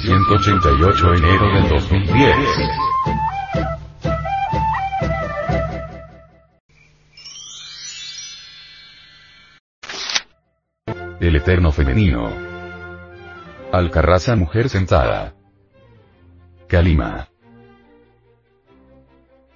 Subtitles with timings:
[0.00, 2.36] edición 188 enero del 2010.
[11.20, 12.32] El eterno femenino.
[13.72, 15.34] Alcarraza mujer sentada.
[16.66, 17.29] Kalima.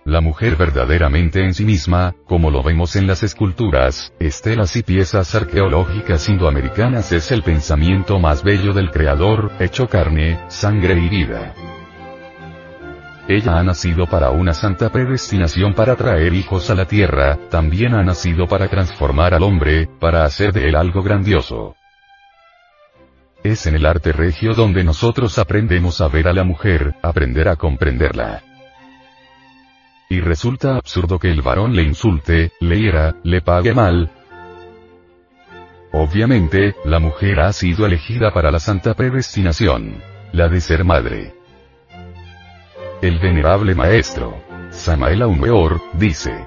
[0.04, 5.34] La mujer verdaderamente en sí misma, como lo vemos en las esculturas, estelas y piezas
[5.34, 11.54] arqueológicas indoamericanas es el pensamiento más bello del Creador, hecho carne, sangre y vida.
[13.28, 18.02] Ella ha nacido para una santa predestinación para traer hijos a la tierra, también ha
[18.02, 21.76] nacido para transformar al hombre, para hacer de él algo grandioso.
[23.42, 27.56] Es en el arte regio donde nosotros aprendemos a ver a la mujer, aprender a
[27.56, 28.42] comprenderla.
[30.14, 34.12] Y resulta absurdo que el varón le insulte, le hiera, le pague mal.
[35.92, 39.96] Obviamente, la mujer ha sido elegida para la santa predestinación.
[40.30, 41.34] La de ser madre.
[43.02, 46.46] El venerable maestro, Samael Aumeor, dice.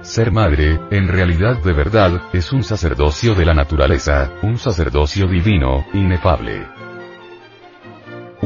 [0.00, 5.86] Ser madre, en realidad de verdad, es un sacerdocio de la naturaleza, un sacerdocio divino,
[5.92, 6.66] inefable.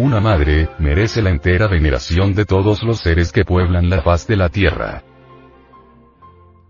[0.01, 4.37] Una madre, merece la entera veneración de todos los seres que pueblan la faz de
[4.37, 5.03] la tierra.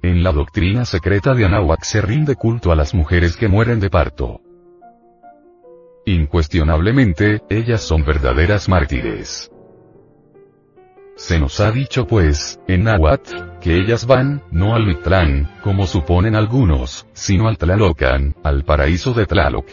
[0.01, 3.91] En la doctrina secreta de Anahuac se rinde culto a las mujeres que mueren de
[3.91, 4.41] parto.
[6.07, 9.53] Incuestionablemente, ellas son verdaderas mártires.
[11.15, 16.35] Se nos ha dicho pues, en Nahuatl, que ellas van, no al Mictlán, como suponen
[16.35, 19.67] algunos, sino al Tlalocan, al paraíso de Tlaloc.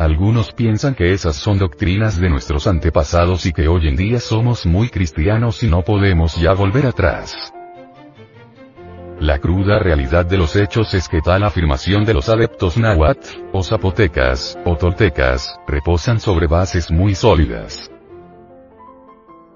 [0.00, 4.64] Algunos piensan que esas son doctrinas de nuestros antepasados y que hoy en día somos
[4.64, 7.52] muy cristianos y no podemos ya volver atrás.
[9.18, 13.62] La cruda realidad de los hechos es que tal afirmación de los adeptos náhuatl, o
[13.62, 17.90] zapotecas, o toltecas, reposan sobre bases muy sólidas.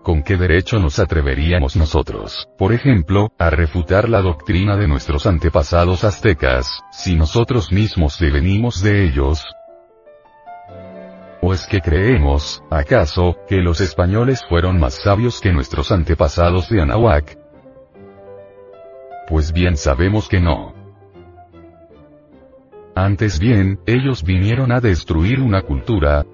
[0.02, 6.04] ¿Con qué derecho nos atreveríamos nosotros, por ejemplo, a refutar la doctrina de nuestros antepasados
[6.04, 9.42] aztecas, si nosotros mismos devenimos de ellos,
[11.46, 16.80] ¿O es que creemos, acaso, que los españoles fueron más sabios que nuestros antepasados de
[16.80, 17.36] Anahuac?
[19.28, 20.72] Pues bien sabemos que no.
[22.94, 26.24] Antes bien, ellos vinieron a destruir una cultura,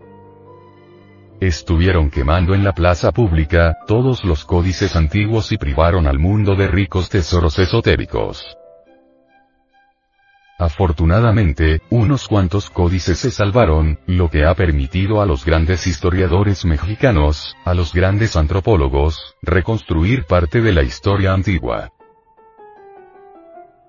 [1.40, 6.68] Estuvieron quemando en la plaza pública, todos los códices antiguos y privaron al mundo de
[6.68, 8.59] ricos tesoros esotéricos.
[10.60, 17.56] Afortunadamente, unos cuantos códices se salvaron, lo que ha permitido a los grandes historiadores mexicanos,
[17.64, 21.88] a los grandes antropólogos, reconstruir parte de la historia antigua.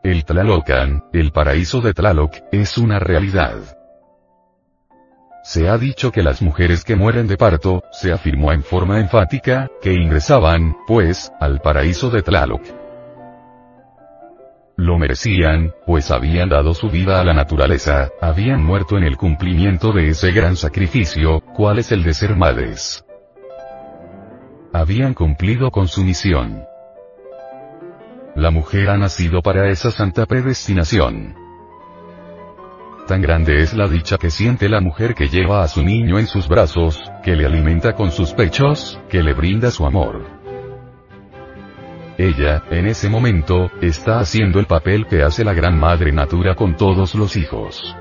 [0.02, 3.58] El Tlalocan, el paraíso de Tlaloc, es una realidad.
[5.44, 9.70] Se ha dicho que las mujeres que mueren de parto, se afirmó en forma enfática,
[9.82, 12.62] que ingresaban, pues, al paraíso de Tlaloc.
[14.82, 19.92] Lo merecían, pues habían dado su vida a la naturaleza, habían muerto en el cumplimiento
[19.92, 23.06] de ese gran sacrificio, cuál es el de ser madres.
[24.74, 26.64] Habían cumplido con su misión.
[28.36, 31.36] La mujer ha nacido para esa santa predestinación.
[33.08, 36.26] Tan grande es la dicha que siente la mujer que lleva a su niño en
[36.26, 40.41] sus brazos, que le alimenta con sus pechos, que le brinda su amor.
[42.22, 46.78] Ella, en ese momento, está haciendo el papel que hace la gran madre natura con
[46.78, 47.96] todos los hijos.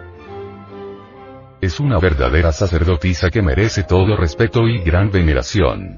[1.63, 5.97] Es una verdadera sacerdotisa que merece todo respeto y gran veneración.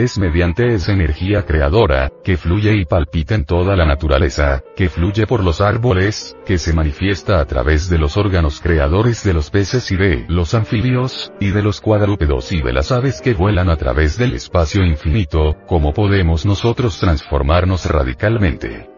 [0.00, 5.26] Es mediante esa energía creadora, que fluye y palpita en toda la naturaleza, que fluye
[5.26, 9.90] por los árboles, que se manifiesta a través de los órganos creadores de los peces
[9.92, 13.76] y de los anfibios, y de los cuadrúpedos y de las aves que vuelan a
[13.76, 18.88] través del espacio infinito, como podemos nosotros transformarnos radicalmente.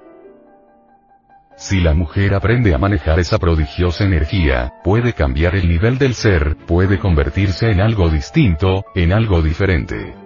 [1.56, 6.56] Si la mujer aprende a manejar esa prodigiosa energía, puede cambiar el nivel del ser,
[6.64, 10.21] puede convertirse en algo distinto, en algo diferente.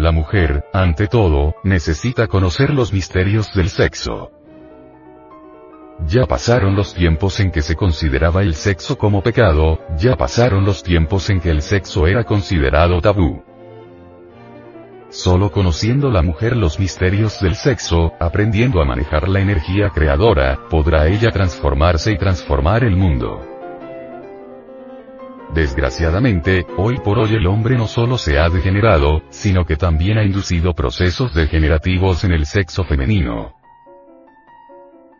[0.00, 4.30] La mujer, ante todo, necesita conocer los misterios del sexo.
[6.06, 10.82] Ya pasaron los tiempos en que se consideraba el sexo como pecado, ya pasaron los
[10.82, 13.44] tiempos en que el sexo era considerado tabú.
[15.10, 21.08] Solo conociendo la mujer los misterios del sexo, aprendiendo a manejar la energía creadora, podrá
[21.08, 23.49] ella transformarse y transformar el mundo.
[25.54, 30.24] Desgraciadamente, hoy por hoy el hombre no solo se ha degenerado, sino que también ha
[30.24, 33.54] inducido procesos degenerativos en el sexo femenino.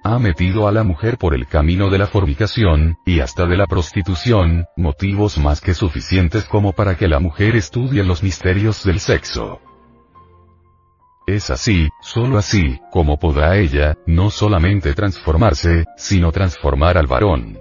[0.03, 3.67] ha metido a la mujer por el camino de la fornicación, y hasta de la
[3.67, 9.61] prostitución, motivos más que suficientes como para que la mujer estudie los misterios del sexo.
[11.27, 17.60] Es así, solo así, como podrá ella, no solamente transformarse, sino transformar al varón.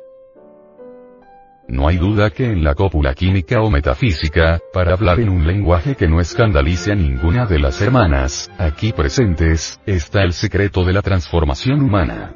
[1.70, 5.96] No hay duda que en la cópula química o metafísica, para hablar en un lenguaje
[5.96, 11.04] que no escandalice a ninguna de las hermanas, aquí presentes, está el secreto de la
[11.04, 12.34] transformación humana.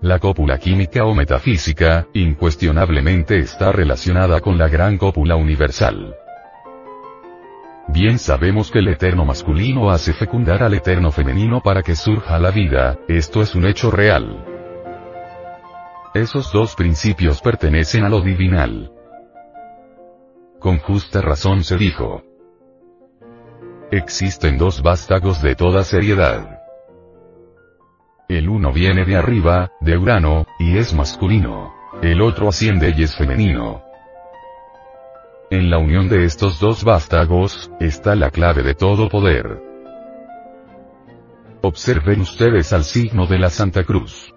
[0.00, 6.14] La cópula química o metafísica, incuestionablemente está relacionada con la gran cópula universal.
[7.88, 12.50] Bien sabemos que el eterno masculino hace fecundar al eterno femenino para que surja la
[12.50, 14.57] vida, esto es un hecho real.
[16.14, 18.90] Esos dos principios pertenecen a lo divinal.
[20.58, 22.22] Con justa razón se dijo.
[23.90, 26.62] Existen dos vástagos de toda seriedad.
[28.26, 31.74] El uno viene de arriba, de Urano, y es masculino.
[32.02, 33.82] El otro asciende y es femenino.
[35.50, 39.62] En la unión de estos dos vástagos, está la clave de todo poder.
[41.60, 44.34] Observen ustedes al signo de la Santa Cruz.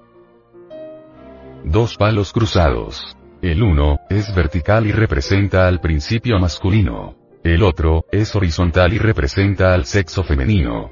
[1.63, 3.15] Dos palos cruzados.
[3.41, 7.15] El uno, es vertical y representa al principio masculino.
[7.43, 10.91] El otro, es horizontal y representa al sexo femenino.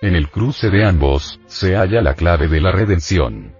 [0.00, 3.54] En el cruce de ambos, se halla la clave de la redención.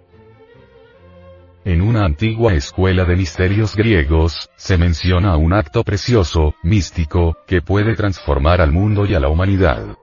[1.64, 7.94] En una antigua escuela de misterios griegos, se menciona un acto precioso, místico, que puede
[7.94, 9.96] transformar al mundo y a la humanidad.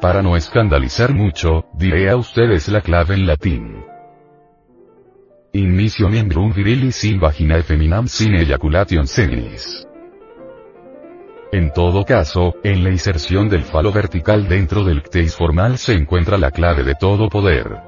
[0.00, 3.82] Para no escandalizar mucho, diré a ustedes la clave en latín.
[5.54, 9.86] Inmisio membrum virilis in vaginae feminam sin ejaculation seminis.
[11.50, 16.36] En todo caso, en la inserción del falo vertical dentro del cteis formal se encuentra
[16.36, 17.78] la clave de todo poder.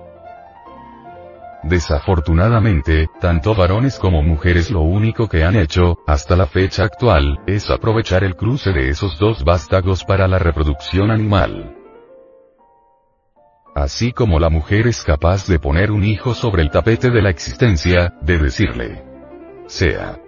[1.64, 7.68] Desafortunadamente, tanto varones como mujeres lo único que han hecho, hasta la fecha actual, es
[7.68, 11.77] aprovechar el cruce de esos dos vástagos para la reproducción animal.
[13.78, 17.30] Así como la mujer es capaz de poner un hijo sobre el tapete de la
[17.30, 19.04] existencia, de decirle,
[19.68, 20.18] sea.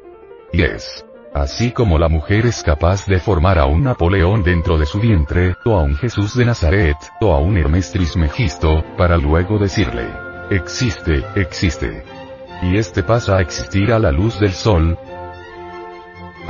[0.53, 1.05] Y es.
[1.35, 5.57] Así como la mujer es capaz de formar a un Napoleón dentro de su vientre,
[5.65, 10.07] o a un Jesús de Nazaret, o a un Hermes Trismegisto, para luego decirle,
[10.51, 12.05] Existe, existe.
[12.63, 14.97] Y este pasa a existir a la luz del sol.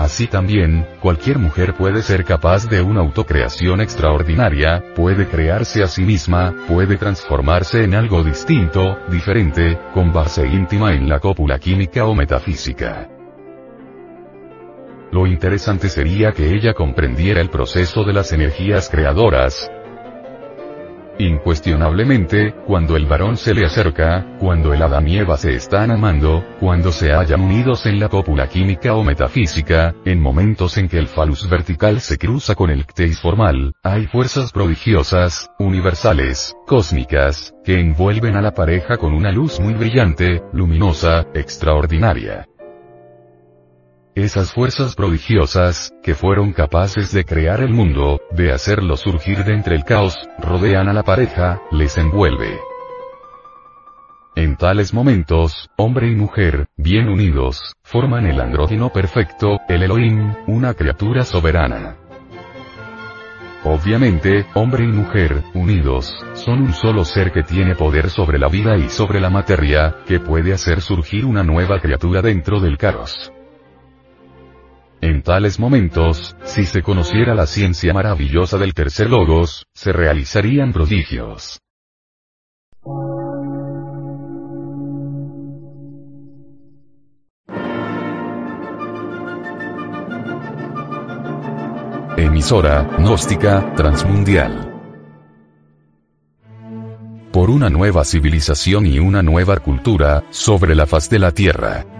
[0.00, 6.05] Así también, cualquier mujer puede ser capaz de una autocreación extraordinaria, puede crearse a sí
[6.05, 12.14] misma, puede transformarse en algo distinto, diferente, con base íntima en la cópula química o
[12.14, 13.11] metafísica.
[15.12, 19.70] Lo interesante sería que ella comprendiera el proceso de las energías creadoras,
[21.21, 26.43] Incuestionablemente, cuando el varón se le acerca, cuando el Adán y Eva se están amando,
[26.59, 31.09] cuando se hallan unidos en la cópula química o metafísica, en momentos en que el
[31.09, 38.37] falus vertical se cruza con el cteis formal, hay fuerzas prodigiosas, universales, cósmicas, que envuelven
[38.37, 42.50] a la pareja con una luz muy brillante, luminosa, extraordinaria.
[44.17, 49.76] Esas fuerzas prodigiosas, que fueron capaces de crear el mundo, de hacerlo surgir de entre
[49.76, 52.59] el caos, rodean a la pareja, les envuelve.
[54.35, 60.75] En tales momentos, hombre y mujer, bien unidos, forman el andrógeno perfecto, el Elohim, una
[60.75, 61.97] criatura soberana.
[63.62, 68.76] Obviamente, hombre y mujer, unidos, son un solo ser que tiene poder sobre la vida
[68.76, 73.33] y sobre la materia, que puede hacer surgir una nueva criatura dentro del caos.
[75.21, 81.61] En tales momentos, si se conociera la ciencia maravillosa del tercer logos, se realizarían prodigios.
[92.17, 94.73] Emisora, gnóstica, transmundial.
[97.31, 102.00] Por una nueva civilización y una nueva cultura, sobre la faz de la Tierra.